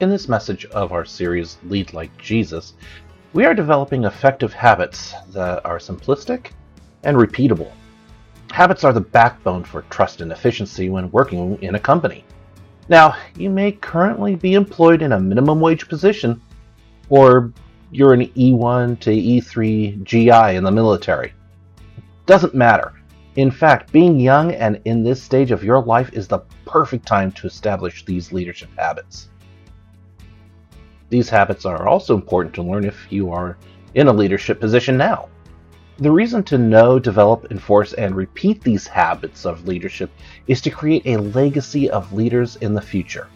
In 0.00 0.08
this 0.08 0.30
message 0.30 0.64
of 0.64 0.92
our 0.92 1.04
series, 1.04 1.58
Lead 1.64 1.92
Like 1.92 2.16
Jesus, 2.16 2.72
we 3.34 3.44
are 3.44 3.52
developing 3.52 4.04
effective 4.04 4.50
habits 4.50 5.12
that 5.34 5.62
are 5.66 5.76
simplistic 5.76 6.52
and 7.04 7.18
repeatable. 7.18 7.70
Habits 8.50 8.82
are 8.82 8.94
the 8.94 9.02
backbone 9.02 9.62
for 9.62 9.82
trust 9.82 10.22
and 10.22 10.32
efficiency 10.32 10.88
when 10.88 11.10
working 11.10 11.62
in 11.62 11.74
a 11.74 11.78
company. 11.78 12.24
Now, 12.88 13.14
you 13.36 13.50
may 13.50 13.72
currently 13.72 14.36
be 14.36 14.54
employed 14.54 15.02
in 15.02 15.12
a 15.12 15.20
minimum 15.20 15.60
wage 15.60 15.86
position, 15.86 16.40
or 17.10 17.52
you're 17.90 18.14
an 18.14 18.26
E1 18.28 19.00
to 19.00 19.10
E3 19.10 20.02
GI 20.02 20.56
in 20.56 20.64
the 20.64 20.72
military. 20.72 21.34
Doesn't 22.24 22.54
matter. 22.54 22.94
In 23.36 23.50
fact, 23.50 23.92
being 23.92 24.18
young 24.18 24.54
and 24.54 24.80
in 24.86 25.04
this 25.04 25.22
stage 25.22 25.50
of 25.50 25.62
your 25.62 25.82
life 25.82 26.10
is 26.14 26.26
the 26.26 26.40
perfect 26.64 27.04
time 27.06 27.30
to 27.32 27.46
establish 27.46 28.06
these 28.06 28.32
leadership 28.32 28.70
habits. 28.78 29.28
These 31.10 31.28
habits 31.28 31.66
are 31.66 31.86
also 31.86 32.14
important 32.14 32.54
to 32.54 32.62
learn 32.62 32.84
if 32.84 33.06
you 33.10 33.32
are 33.32 33.58
in 33.94 34.06
a 34.06 34.12
leadership 34.12 34.60
position 34.60 34.96
now. 34.96 35.28
The 35.98 36.10
reason 36.10 36.42
to 36.44 36.56
know, 36.56 36.98
develop, 36.98 37.50
enforce, 37.50 37.92
and 37.92 38.16
repeat 38.16 38.62
these 38.62 38.86
habits 38.86 39.44
of 39.44 39.66
leadership 39.68 40.10
is 40.46 40.60
to 40.62 40.70
create 40.70 41.02
a 41.04 41.18
legacy 41.18 41.90
of 41.90 42.12
leaders 42.12 42.56
in 42.56 42.72
the 42.72 42.80
future. 42.80 43.26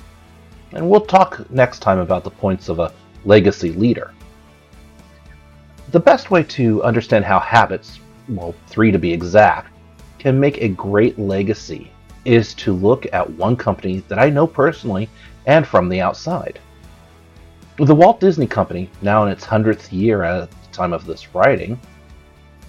And 0.73 0.89
we'll 0.89 1.03
talk 1.03 1.51
next 1.51 1.81
time 1.81 1.99
about 1.99 2.25
the 2.25 2.31
points 2.31 2.69
of 2.69 2.79
a 2.79 2.93
legacy 3.25 3.73
leader. 3.73 4.13
The 5.91 6.01
best 6.01 6.31
way 6.31 6.43
to 6.45 6.83
understand 6.83 7.25
how 7.25 7.39
habits, 7.39 7.99
well, 8.29 8.55
three 8.69 8.91
to 8.93 8.99
be 8.99 9.13
exact, 9.13 9.73
can 10.19 10.41
make 10.41 10.63
a 10.63 10.69
great 10.69 11.19
legacy 11.19 11.91
is 12.25 12.55
to 12.55 12.73
look 12.73 13.07
at 13.13 13.29
one 13.31 13.57
company 13.57 14.03
that 14.09 14.19
I 14.19 14.31
know 14.31 14.47
personally 14.47 15.11
and 15.47 15.67
from 15.67 15.89
the 15.89 16.01
outside. 16.01 16.61
The 17.77 17.95
Walt 17.95 18.21
Disney 18.21 18.47
Company, 18.47 18.89
now 19.03 19.25
in 19.25 19.33
its 19.33 19.45
100th 19.45 19.91
year 19.91 20.23
at 20.23 20.49
the 20.49 20.57
time 20.71 20.93
of 20.93 21.05
this 21.05 21.35
writing, 21.35 21.81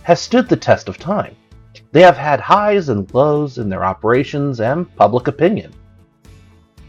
has 0.01 0.19
stood 0.19 0.49
the 0.49 0.55
test 0.55 0.89
of 0.89 0.97
time. 0.97 1.35
They 1.91 2.01
have 2.01 2.17
had 2.17 2.39
highs 2.39 2.89
and 2.89 3.13
lows 3.13 3.59
in 3.59 3.69
their 3.69 3.85
operations 3.85 4.59
and 4.59 4.93
public 4.95 5.27
opinion. 5.27 5.73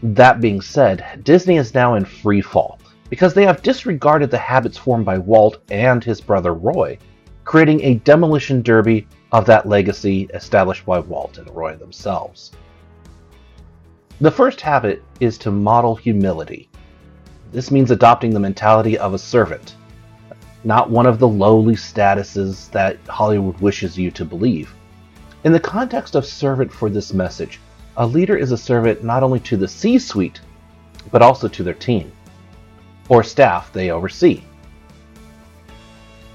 That 0.01 0.41
being 0.41 0.61
said, 0.61 1.21
Disney 1.23 1.57
is 1.57 1.75
now 1.75 1.93
in 1.93 2.05
free 2.05 2.41
fall 2.41 2.79
because 3.11 3.35
they 3.35 3.45
have 3.45 3.61
disregarded 3.61 4.31
the 4.31 4.37
habits 4.39 4.79
formed 4.79 5.05
by 5.05 5.19
Walt 5.19 5.59
and 5.69 6.03
his 6.03 6.19
brother 6.19 6.55
Roy, 6.55 6.97
creating 7.43 7.81
a 7.83 7.99
demolition 7.99 8.63
derby 8.63 9.07
of 9.31 9.45
that 9.45 9.67
legacy 9.67 10.27
established 10.33 10.87
by 10.87 10.97
Walt 10.97 11.37
and 11.37 11.55
Roy 11.55 11.75
themselves. 11.75 12.51
The 14.21 14.31
first 14.31 14.59
habit 14.59 15.03
is 15.19 15.37
to 15.37 15.51
model 15.51 15.95
humility. 15.95 16.67
This 17.51 17.71
means 17.71 17.91
adopting 17.91 18.33
the 18.33 18.39
mentality 18.39 18.97
of 18.97 19.13
a 19.13 19.19
servant, 19.19 19.75
not 20.63 20.89
one 20.89 21.05
of 21.05 21.17
the 21.17 21.27
lowly 21.27 21.75
statuses 21.75 22.69
that 22.71 22.97
Hollywood 23.07 23.59
wishes 23.59 23.97
you 23.97 24.11
to 24.11 24.25
believe. 24.25 24.73
In 25.43 25.53
the 25.53 25.59
context 25.59 26.15
of 26.15 26.25
servant 26.25 26.71
for 26.71 26.89
this 26.89 27.13
message, 27.13 27.59
a 27.95 28.05
leader 28.05 28.35
is 28.35 28.51
a 28.51 28.57
servant 28.57 29.03
not 29.03 29.23
only 29.23 29.39
to 29.41 29.55
the 29.55 29.67
C 29.67 29.97
suite, 29.97 30.41
but 31.09 31.21
also 31.21 31.47
to 31.47 31.63
their 31.63 31.73
team 31.73 32.11
or 33.09 33.23
staff 33.23 33.71
they 33.71 33.91
oversee, 33.91 34.43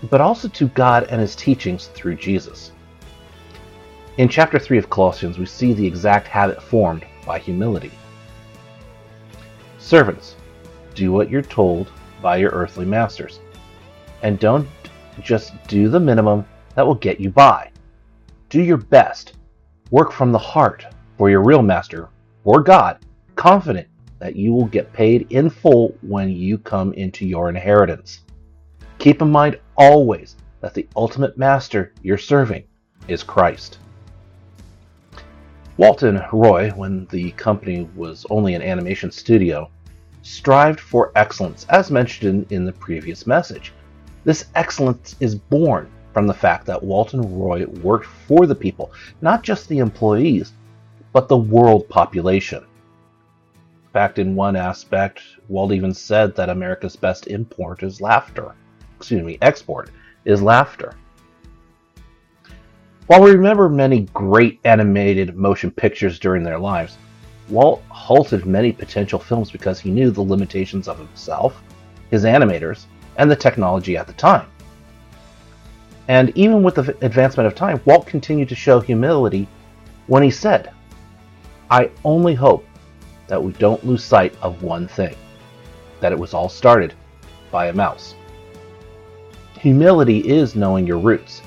but 0.09 0.21
also 0.23 0.49
to 0.49 0.69
God 0.69 1.07
and 1.11 1.21
His 1.21 1.37
teachings 1.37 1.89
through 1.89 2.15
Jesus. 2.15 2.73
In 4.17 4.29
chapter 4.29 4.59
3 4.59 4.79
of 4.79 4.91
Colossians, 4.91 5.39
we 5.39 5.47
see 5.47 5.73
the 5.75 5.87
exact 5.87 6.27
habit 6.27 6.63
formed 6.63 7.05
by 7.27 7.39
humility. 7.39 7.93
Servants, 9.79 10.37
do 10.95 11.13
what 11.13 11.31
you're 11.31 11.43
told 11.43 11.91
by 12.21 12.37
your 12.37 12.51
earthly 12.51 12.85
masters. 12.85 13.41
And 14.23 14.39
don't 14.39 14.69
just 15.21 15.53
do 15.67 15.89
the 15.89 16.01
minimum 16.01 16.45
that 16.75 16.87
will 16.87 16.95
get 16.95 17.21
you 17.21 17.31
by. 17.31 17.71
Do 18.49 18.63
your 18.63 18.77
best. 18.77 19.35
Work 19.91 20.13
from 20.13 20.33
the 20.33 20.39
heart 20.39 20.87
for 21.19 21.29
your 21.29 21.43
real 21.43 21.63
master, 21.63 22.09
or 22.45 22.63
God, 22.63 22.99
confident 23.37 23.89
that 24.19 24.37
you 24.37 24.53
will 24.53 24.67
get 24.67 24.93
paid 24.93 25.27
in 25.31 25.51
full 25.51 25.95
when 26.03 26.31
you 26.31 26.57
come 26.57 26.93
into 26.95 27.27
your 27.27 27.49
inheritance. 27.49 28.21
Keep 28.99 29.21
in 29.21 29.31
mind 29.31 29.59
always 29.77 30.37
that 30.61 30.75
the 30.75 30.89
ultimate 30.97 31.37
master 31.37 31.93
you're 32.03 32.17
serving 32.17 32.65
is 33.09 33.23
Christ. 33.23 33.79
Walt 35.77 36.05
and 36.05 36.25
Roy, 36.33 36.71
when 36.71 37.07
the 37.07 37.33
company 37.33 37.89
was 37.97 38.25
only 38.31 38.55
an 38.55 38.63
animation 38.63 39.11
studio, 39.11 39.71
strived 40.23 40.81
for 40.81 41.13
excellence, 41.15 41.67
as 41.69 41.91
mentioned 41.91 42.47
in, 42.51 42.57
in 42.57 42.65
the 42.65 42.73
previous 42.73 43.27
message. 43.27 43.73
This 44.25 44.47
excellence 44.55 45.17
is 45.21 45.35
born 45.35 45.91
from 46.13 46.27
the 46.27 46.35
fact 46.35 46.67
that 46.67 46.83
Walt 46.83 47.15
and 47.15 47.41
Roy 47.41 47.67
worked 47.67 48.07
for 48.07 48.47
the 48.47 48.55
people, 48.55 48.93
not 49.21 49.43
just 49.43 49.69
the 49.69 49.79
employees, 49.79 50.53
but 51.13 51.29
the 51.29 51.37
world 51.37 51.89
population. 51.89 52.63
In 52.63 53.91
fact, 53.93 54.19
in 54.19 54.35
one 54.35 54.57
aspect, 54.57 55.21
Walt 55.49 55.73
even 55.73 55.93
said 55.93 56.35
that 56.37 56.49
America's 56.49 56.97
best 56.97 57.27
import 57.27 57.83
is 57.83 58.01
laughter. 58.01 58.55
Excuse 58.97 59.23
me, 59.23 59.39
export 59.43 59.91
is 60.25 60.43
laughter. 60.43 60.95
While 63.07 63.23
we 63.23 63.33
remember 63.33 63.69
many 63.69 64.03
great 64.15 64.61
animated 64.65 65.37
motion 65.37 65.71
pictures 65.71 66.19
during 66.19 66.45
their 66.45 66.59
lives, 66.59 66.97
Walt 67.53 67.83
halted 67.91 68.47
many 68.47 68.73
potential 68.73 69.19
films 69.19 69.51
because 69.51 69.79
he 69.79 69.91
knew 69.91 70.11
the 70.11 70.23
limitations 70.23 70.89
of 70.89 70.99
himself, 70.99 71.63
his 72.11 72.25
animators, 72.25 72.87
and 73.17 73.31
the 73.31 73.37
technology 73.37 73.95
at 73.95 74.07
the 74.07 74.15
time. 74.15 74.49
And 76.09 76.33
even 76.35 76.63
with 76.63 76.77
the 76.77 76.97
advancement 77.05 77.47
of 77.47 77.55
time, 77.55 77.81
Walt 77.85 78.07
continued 78.07 78.49
to 78.49 78.55
show 78.55 78.81
humility 78.81 79.47
when 80.07 80.23
he 80.23 80.31
said, 80.31 80.73
I 81.71 81.91
only 82.05 82.35
hope 82.35 82.67
that 83.27 83.43
we 83.43 83.53
don't 83.53 83.85
lose 83.85 84.03
sight 84.03 84.35
of 84.41 84.63
one 84.63 84.89
thing 84.89 85.15
that 86.01 86.11
it 86.11 86.19
was 86.19 86.35
all 86.35 86.49
started 86.49 86.95
by 87.51 87.67
a 87.67 87.73
mouse. 87.73 88.15
Humility 89.61 90.19
is 90.19 90.57
knowing 90.57 90.87
your 90.87 90.99
roots, 90.99 91.43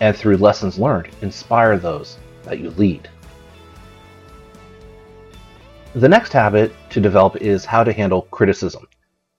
and 0.00 0.16
through 0.16 0.36
lessons 0.36 0.78
learned, 0.78 1.10
inspire 1.20 1.76
those 1.76 2.16
that 2.44 2.60
you 2.60 2.70
lead. 2.70 3.08
The 5.94 6.08
next 6.08 6.32
habit 6.32 6.72
to 6.90 7.00
develop 7.00 7.38
is 7.42 7.64
how 7.64 7.82
to 7.82 7.92
handle 7.92 8.22
criticism. 8.30 8.86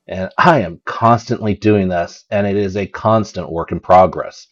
And 0.09 0.29
I 0.37 0.59
am 0.59 0.81
constantly 0.83 1.53
doing 1.53 1.87
this, 1.87 2.25
and 2.29 2.45
it 2.45 2.57
is 2.57 2.75
a 2.75 2.85
constant 2.85 3.49
work 3.49 3.71
in 3.71 3.79
progress. 3.79 4.47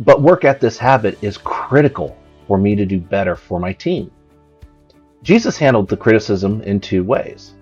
But 0.00 0.20
work 0.20 0.44
at 0.44 0.60
this 0.60 0.76
habit 0.76 1.16
is 1.22 1.38
critical 1.38 2.18
for 2.46 2.58
me 2.58 2.76
to 2.76 2.84
do 2.84 3.00
better 3.00 3.36
for 3.36 3.58
my 3.58 3.72
team. 3.72 4.10
Jesus 5.22 5.56
handled 5.56 5.88
the 5.88 5.96
criticism 5.96 6.60
in 6.60 6.78
two 6.78 7.04
ways. 7.04 7.54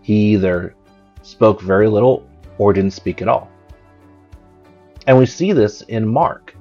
He 0.00 0.32
either 0.32 0.74
spoke 1.22 1.60
very 1.60 1.86
little 1.86 2.28
or 2.58 2.72
didn't 2.72 2.90
speak 2.90 3.22
at 3.22 3.28
all. 3.28 3.48
And 5.06 5.16
we 5.16 5.26
see 5.26 5.52
this 5.52 5.82
in 5.82 6.08
Mark. 6.08 6.56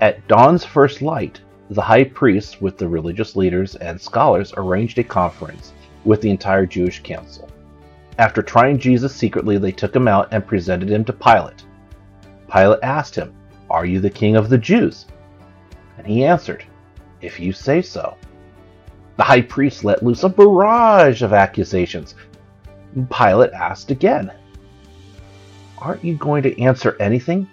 At 0.00 0.28
dawn's 0.28 0.64
first 0.64 1.02
light, 1.02 1.40
the 1.70 1.82
high 1.82 2.04
priests, 2.04 2.60
with 2.60 2.78
the 2.78 2.88
religious 2.88 3.34
leaders 3.34 3.74
and 3.76 4.00
scholars, 4.00 4.54
arranged 4.56 4.98
a 4.98 5.04
conference 5.04 5.72
with 6.04 6.20
the 6.20 6.30
entire 6.30 6.64
Jewish 6.64 7.02
council. 7.02 7.48
After 8.18 8.40
trying 8.40 8.78
Jesus 8.78 9.14
secretly, 9.14 9.58
they 9.58 9.72
took 9.72 9.94
him 9.94 10.06
out 10.06 10.28
and 10.30 10.46
presented 10.46 10.88
him 10.88 11.04
to 11.04 11.12
Pilate. 11.12 11.64
Pilate 12.50 12.78
asked 12.82 13.16
him, 13.16 13.34
Are 13.68 13.84
you 13.84 14.00
the 14.00 14.08
king 14.08 14.36
of 14.36 14.48
the 14.48 14.58
Jews? 14.58 15.06
And 15.98 16.06
he 16.06 16.24
answered, 16.24 16.64
If 17.20 17.40
you 17.40 17.52
say 17.52 17.82
so. 17.82 18.16
The 19.16 19.24
high 19.24 19.42
priest 19.42 19.84
let 19.84 20.04
loose 20.04 20.22
a 20.22 20.28
barrage 20.28 21.22
of 21.22 21.32
accusations. 21.32 22.14
Pilate 23.10 23.52
asked 23.52 23.90
again, 23.90 24.30
Aren't 25.78 26.04
you 26.04 26.14
going 26.16 26.42
to 26.44 26.62
answer 26.62 26.96
anything? 27.00 27.48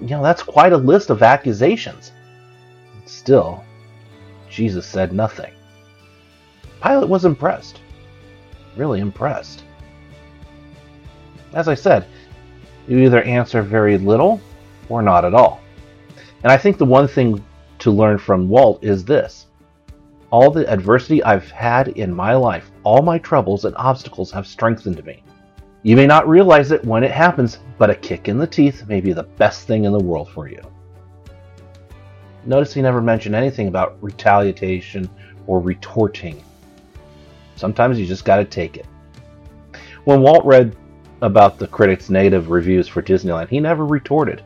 You 0.00 0.08
know, 0.08 0.22
that's 0.22 0.42
quite 0.42 0.72
a 0.72 0.76
list 0.76 1.10
of 1.10 1.22
accusations. 1.22 2.12
Still, 3.10 3.64
Jesus 4.48 4.86
said 4.86 5.12
nothing. 5.12 5.52
Pilate 6.80 7.08
was 7.08 7.24
impressed. 7.24 7.80
Really 8.76 9.00
impressed. 9.00 9.64
As 11.52 11.66
I 11.66 11.74
said, 11.74 12.06
you 12.86 12.98
either 12.98 13.22
answer 13.22 13.62
very 13.62 13.98
little 13.98 14.40
or 14.88 15.02
not 15.02 15.24
at 15.24 15.34
all. 15.34 15.60
And 16.44 16.52
I 16.52 16.56
think 16.56 16.78
the 16.78 16.86
one 16.86 17.08
thing 17.08 17.44
to 17.80 17.90
learn 17.90 18.16
from 18.16 18.48
Walt 18.48 18.82
is 18.82 19.04
this 19.04 19.48
all 20.30 20.52
the 20.52 20.70
adversity 20.72 21.22
I've 21.24 21.50
had 21.50 21.88
in 21.88 22.14
my 22.14 22.34
life, 22.34 22.70
all 22.84 23.02
my 23.02 23.18
troubles 23.18 23.64
and 23.64 23.74
obstacles 23.76 24.30
have 24.30 24.46
strengthened 24.46 25.04
me. 25.04 25.24
You 25.82 25.96
may 25.96 26.06
not 26.06 26.28
realize 26.28 26.70
it 26.70 26.84
when 26.84 27.02
it 27.02 27.10
happens, 27.10 27.58
but 27.76 27.90
a 27.90 27.94
kick 27.96 28.28
in 28.28 28.38
the 28.38 28.46
teeth 28.46 28.86
may 28.86 29.00
be 29.00 29.12
the 29.12 29.24
best 29.24 29.66
thing 29.66 29.84
in 29.84 29.92
the 29.92 29.98
world 29.98 30.30
for 30.30 30.48
you. 30.48 30.62
Notice 32.44 32.72
he 32.72 32.82
never 32.82 33.00
mentioned 33.00 33.34
anything 33.34 33.68
about 33.68 34.02
retaliation 34.02 35.08
or 35.46 35.60
retorting. 35.60 36.42
Sometimes 37.56 37.98
you 37.98 38.06
just 38.06 38.24
got 38.24 38.36
to 38.36 38.44
take 38.44 38.76
it. 38.76 38.86
When 40.04 40.22
Walt 40.22 40.44
read 40.44 40.76
about 41.22 41.58
the 41.58 41.66
critics' 41.66 42.08
negative 42.08 42.50
reviews 42.50 42.88
for 42.88 43.02
Disneyland, 43.02 43.48
he 43.48 43.60
never 43.60 43.84
retorted. 43.84 44.42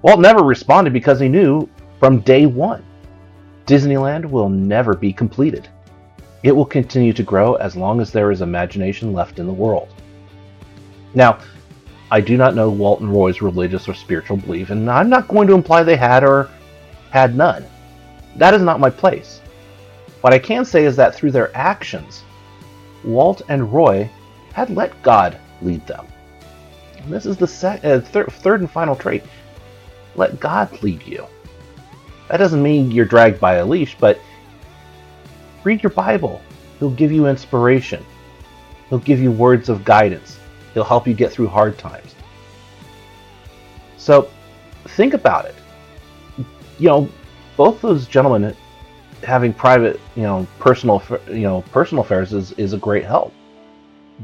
Walt 0.00 0.20
never 0.20 0.42
responded 0.42 0.92
because 0.92 1.20
he 1.20 1.28
knew 1.28 1.68
from 2.00 2.20
day 2.20 2.46
one 2.46 2.84
Disneyland 3.66 4.24
will 4.24 4.48
never 4.48 4.94
be 4.94 5.12
completed. 5.12 5.68
It 6.42 6.52
will 6.52 6.64
continue 6.64 7.12
to 7.12 7.22
grow 7.22 7.54
as 7.54 7.76
long 7.76 8.00
as 8.00 8.10
there 8.10 8.30
is 8.32 8.40
imagination 8.40 9.12
left 9.12 9.38
in 9.38 9.46
the 9.46 9.52
world. 9.52 9.88
Now, 11.14 11.38
I 12.10 12.20
do 12.20 12.36
not 12.36 12.54
know 12.54 12.68
Walt 12.68 13.00
and 13.00 13.12
Roy's 13.12 13.40
religious 13.40 13.88
or 13.88 13.94
spiritual 13.94 14.38
belief, 14.38 14.70
and 14.70 14.90
I'm 14.90 15.08
not 15.08 15.28
going 15.28 15.46
to 15.48 15.54
imply 15.54 15.82
they 15.82 15.96
had 15.96 16.24
or 16.24 16.50
had 17.12 17.36
none. 17.36 17.64
That 18.36 18.54
is 18.54 18.62
not 18.62 18.80
my 18.80 18.88
place. 18.88 19.42
What 20.22 20.32
I 20.32 20.38
can 20.38 20.64
say 20.64 20.86
is 20.86 20.96
that 20.96 21.14
through 21.14 21.32
their 21.32 21.54
actions, 21.54 22.24
Walt 23.04 23.42
and 23.50 23.70
Roy 23.70 24.10
had 24.54 24.70
let 24.70 25.00
God 25.02 25.38
lead 25.60 25.86
them. 25.86 26.06
And 26.96 27.12
this 27.12 27.26
is 27.26 27.36
the 27.36 27.46
sec- 27.46 27.84
uh, 27.84 28.00
thir- 28.00 28.26
third 28.26 28.60
and 28.60 28.70
final 28.70 28.96
trait. 28.96 29.24
Let 30.14 30.40
God 30.40 30.82
lead 30.82 31.06
you. 31.06 31.26
That 32.28 32.38
doesn't 32.38 32.62
mean 32.62 32.90
you're 32.90 33.04
dragged 33.04 33.38
by 33.38 33.54
a 33.54 33.66
leash, 33.66 33.94
but 34.00 34.18
read 35.64 35.82
your 35.82 35.90
Bible. 35.90 36.40
He'll 36.78 36.90
give 36.90 37.12
you 37.12 37.26
inspiration. 37.26 38.02
He'll 38.88 39.00
give 39.00 39.20
you 39.20 39.30
words 39.30 39.68
of 39.68 39.84
guidance. 39.84 40.38
He'll 40.72 40.84
help 40.84 41.06
you 41.06 41.12
get 41.12 41.30
through 41.30 41.48
hard 41.48 41.76
times. 41.76 42.14
So 43.98 44.30
think 44.86 45.12
about 45.12 45.44
it. 45.44 45.54
You 46.82 46.88
know, 46.88 47.08
both 47.56 47.80
those 47.80 48.08
gentlemen 48.08 48.56
having 49.22 49.52
private, 49.52 50.00
you 50.16 50.24
know, 50.24 50.48
personal, 50.58 51.00
you 51.28 51.42
know, 51.42 51.62
personal 51.70 52.02
affairs 52.02 52.32
is, 52.32 52.50
is 52.54 52.72
a 52.72 52.76
great 52.76 53.04
help. 53.04 53.32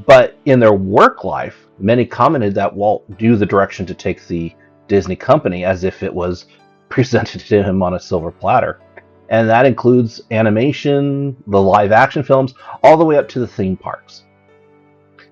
But 0.06 0.36
in 0.44 0.58
their 0.58 0.72
work 0.72 1.22
life, 1.22 1.68
many 1.78 2.04
commented 2.04 2.56
that 2.56 2.74
Walt 2.74 3.04
knew 3.20 3.36
the 3.36 3.46
direction 3.46 3.86
to 3.86 3.94
take 3.94 4.26
the 4.26 4.52
Disney 4.88 5.14
company 5.14 5.64
as 5.64 5.84
if 5.84 6.02
it 6.02 6.12
was 6.12 6.46
presented 6.88 7.42
to 7.42 7.62
him 7.62 7.80
on 7.80 7.94
a 7.94 8.00
silver 8.00 8.32
platter. 8.32 8.80
And 9.28 9.48
that 9.48 9.64
includes 9.64 10.20
animation, 10.32 11.36
the 11.46 11.62
live 11.62 11.92
action 11.92 12.24
films, 12.24 12.54
all 12.82 12.96
the 12.96 13.04
way 13.04 13.18
up 13.18 13.28
to 13.28 13.38
the 13.38 13.46
theme 13.46 13.76
parks. 13.76 14.24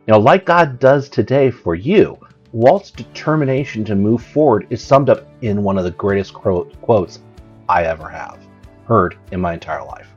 You 0.06 0.12
know, 0.12 0.20
like 0.20 0.46
God 0.46 0.78
does 0.78 1.08
today 1.08 1.50
for 1.50 1.74
you, 1.74 2.16
Walt's 2.52 2.90
determination 2.90 3.84
to 3.84 3.94
move 3.94 4.22
forward 4.22 4.66
is 4.70 4.82
summed 4.82 5.10
up 5.10 5.26
in 5.42 5.62
one 5.62 5.78
of 5.78 5.84
the 5.84 5.90
greatest 5.90 6.32
quotes 6.32 7.18
I 7.68 7.84
ever 7.84 8.08
have 8.08 8.38
heard 8.86 9.18
in 9.32 9.40
my 9.40 9.54
entire 9.54 9.84
life. 9.84 10.08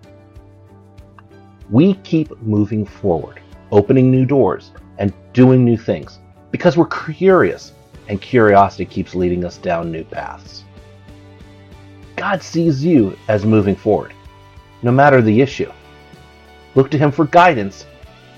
We 1.72 1.96
keep 1.96 2.40
moving 2.42 2.86
forward, 2.86 3.42
opening 3.72 4.12
new 4.12 4.26
doors, 4.26 4.72
and 5.00 5.14
doing 5.34 5.66
new 5.66 5.78
things 5.78 6.20
because 6.52 6.78
we're 6.78 6.88
curious, 6.88 7.74
and 8.08 8.22
curiosity 8.22 8.86
keeps 8.86 9.16
leading 9.16 9.44
us 9.46 9.58
down 9.58 9.92
new 9.92 10.04
paths. 10.04 10.64
God 12.16 12.44
sees 12.44 12.84
you 12.84 13.18
as 13.28 13.46
moving 13.46 13.76
forward, 13.76 14.14
no 14.84 14.92
matter 14.92 15.22
the 15.22 15.42
issue. 15.42 15.72
Look 16.76 16.92
to 16.92 16.98
Him 16.98 17.12
for 17.12 17.26
guidance 17.26 17.86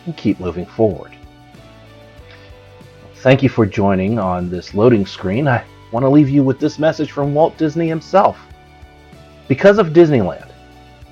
and 0.05 0.15
keep 0.15 0.39
moving 0.39 0.65
forward. 0.65 1.11
Thank 3.21 3.43
you 3.43 3.49
for 3.49 3.67
joining 3.67 4.17
on 4.17 4.49
this 4.49 4.73
loading 4.73 5.05
screen. 5.05 5.47
I 5.47 5.63
want 5.91 6.03
to 6.03 6.09
leave 6.09 6.27
you 6.27 6.43
with 6.43 6.59
this 6.59 6.79
message 6.79 7.11
from 7.11 7.35
Walt 7.35 7.55
Disney 7.55 7.87
himself. 7.87 8.39
Because 9.47 9.77
of 9.77 9.89
Disneyland, 9.89 10.49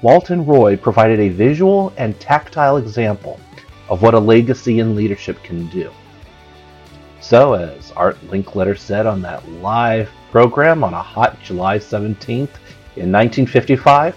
Walt 0.01 0.31
and 0.31 0.47
Roy 0.47 0.75
provided 0.75 1.19
a 1.19 1.29
visual 1.29 1.93
and 1.97 2.19
tactile 2.19 2.77
example 2.77 3.39
of 3.89 4.01
what 4.01 4.15
a 4.15 4.19
legacy 4.19 4.79
in 4.79 4.95
leadership 4.95 5.43
can 5.43 5.67
do. 5.67 5.91
So, 7.21 7.53
as 7.53 7.91
Art 7.91 8.19
Linkletter 8.21 8.75
said 8.75 9.05
on 9.05 9.21
that 9.21 9.47
live 9.61 10.09
program 10.31 10.83
on 10.83 10.95
a 10.95 11.03
hot 11.03 11.39
July 11.43 11.77
17th 11.77 12.57
in 12.95 13.11
1955, 13.11 14.15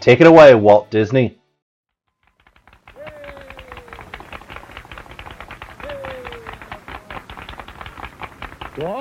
take 0.00 0.20
it 0.20 0.26
away, 0.26 0.54
Walt 0.54 0.90
Disney. 0.90 1.38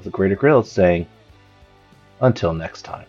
of 0.00 0.04
the 0.04 0.10
Greater 0.10 0.34
Grill 0.34 0.62
saying, 0.62 1.06
until 2.22 2.54
next 2.54 2.82
time. 2.82 3.04